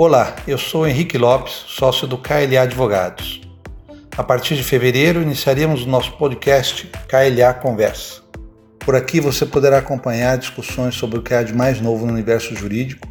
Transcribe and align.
Olá, 0.00 0.36
eu 0.46 0.56
sou 0.56 0.86
Henrique 0.86 1.18
Lopes, 1.18 1.52
sócio 1.66 2.06
do 2.06 2.16
KLA 2.16 2.62
Advogados. 2.62 3.40
A 4.16 4.22
partir 4.22 4.54
de 4.54 4.62
fevereiro 4.62 5.20
iniciaremos 5.20 5.82
o 5.82 5.88
nosso 5.88 6.16
podcast 6.16 6.88
KLA 7.08 7.52
Conversa. 7.54 8.22
Por 8.78 8.94
aqui 8.94 9.20
você 9.20 9.44
poderá 9.44 9.78
acompanhar 9.78 10.38
discussões 10.38 10.94
sobre 10.94 11.18
o 11.18 11.22
que 11.22 11.34
há 11.34 11.42
de 11.42 11.52
mais 11.52 11.80
novo 11.80 12.06
no 12.06 12.12
universo 12.12 12.54
jurídico, 12.54 13.08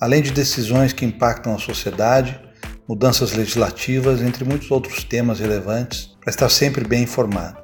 além 0.00 0.22
de 0.22 0.30
decisões 0.30 0.92
que 0.92 1.04
impactam 1.04 1.52
a 1.52 1.58
sociedade, 1.58 2.40
mudanças 2.88 3.32
legislativas, 3.32 4.22
entre 4.22 4.44
muitos 4.44 4.70
outros 4.70 5.02
temas 5.02 5.40
relevantes, 5.40 6.16
para 6.20 6.30
estar 6.30 6.48
sempre 6.48 6.86
bem 6.86 7.02
informado. 7.02 7.58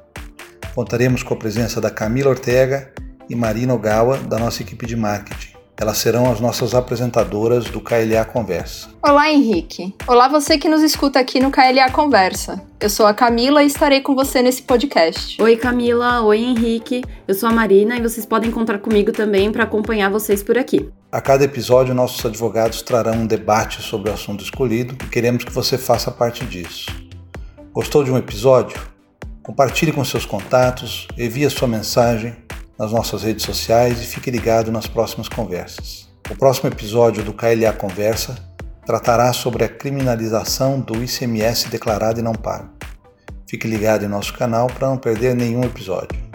Contaremos 0.75 1.23
com 1.23 1.33
a 1.33 1.37
presença 1.37 1.79
da 1.79 1.89
Camila 1.89 2.31
Ortega 2.31 2.91
e 3.29 3.35
Marina 3.35 3.73
Ogawa, 3.73 4.17
da 4.17 4.37
nossa 4.37 4.61
equipe 4.61 4.85
de 4.85 4.97
marketing. 4.97 5.46
Elas 5.79 5.99
serão 5.99 6.31
as 6.31 6.39
nossas 6.39 6.73
apresentadoras 6.73 7.65
do 7.65 7.79
KLA 7.79 8.25
Conversa. 8.25 8.89
Olá, 8.99 9.31
Henrique. 9.31 9.93
Olá, 10.07 10.27
você 10.27 10.57
que 10.57 10.67
nos 10.67 10.81
escuta 10.81 11.19
aqui 11.19 11.39
no 11.39 11.51
KLA 11.51 11.91
Conversa. 11.91 12.59
Eu 12.79 12.89
sou 12.89 13.05
a 13.05 13.13
Camila 13.13 13.61
e 13.61 13.67
estarei 13.67 14.01
com 14.01 14.15
você 14.15 14.41
nesse 14.41 14.63
podcast. 14.63 15.39
Oi, 15.39 15.55
Camila. 15.55 16.21
Oi, 16.21 16.39
Henrique. 16.39 17.03
Eu 17.27 17.35
sou 17.35 17.47
a 17.47 17.51
Marina 17.51 17.95
e 17.95 18.01
vocês 18.01 18.25
podem 18.25 18.49
contar 18.49 18.79
comigo 18.79 19.11
também 19.11 19.51
para 19.51 19.65
acompanhar 19.65 20.09
vocês 20.09 20.41
por 20.41 20.57
aqui. 20.57 20.89
A 21.11 21.21
cada 21.21 21.43
episódio, 21.43 21.93
nossos 21.93 22.25
advogados 22.25 22.81
trarão 22.81 23.13
um 23.13 23.27
debate 23.27 23.79
sobre 23.83 24.09
o 24.09 24.13
assunto 24.13 24.43
escolhido 24.43 24.97
e 25.05 25.09
queremos 25.09 25.43
que 25.43 25.51
você 25.51 25.77
faça 25.77 26.09
parte 26.09 26.43
disso. 26.43 26.87
Gostou 27.71 28.03
de 28.03 28.09
um 28.09 28.17
episódio? 28.17 28.81
Compartilhe 29.43 29.91
com 29.91 30.03
seus 30.03 30.25
contatos, 30.25 31.07
envie 31.15 31.45
a 31.45 31.51
sua 31.51 31.67
mensagem 31.67 32.46
nas 32.77 32.91
nossas 32.91 33.23
redes 33.23 33.45
sociais 33.45 34.01
e 34.01 34.05
fique 34.05 34.29
ligado 34.29 34.71
nas 34.71 34.87
próximas 34.87 35.27
conversas. 35.27 36.07
O 36.29 36.35
próximo 36.35 36.69
episódio 36.69 37.23
do 37.23 37.33
KLA 37.33 37.73
Conversa 37.73 38.35
tratará 38.85 39.31
sobre 39.33 39.63
a 39.63 39.69
criminalização 39.69 40.79
do 40.79 41.03
ICMS 41.03 41.69
declarado 41.69 42.19
e 42.19 42.23
não 42.23 42.33
pago. 42.33 42.69
Fique 43.49 43.67
ligado 43.67 44.03
em 44.03 44.09
nosso 44.09 44.33
canal 44.33 44.67
para 44.67 44.89
não 44.89 44.97
perder 44.97 45.35
nenhum 45.35 45.63
episódio. 45.63 46.26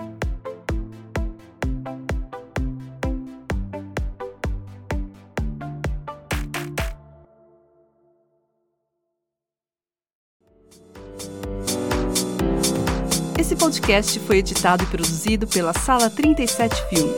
Esse 13.42 13.56
podcast 13.56 14.20
foi 14.20 14.38
editado 14.38 14.84
e 14.84 14.86
produzido 14.86 15.48
pela 15.48 15.72
Sala 15.72 16.08
37 16.08 16.80
Filmes. 16.88 17.16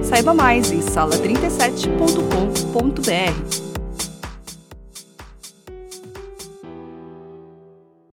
Saiba 0.00 0.32
mais 0.32 0.70
em 0.70 0.78
sala37.com.br. 0.78 3.67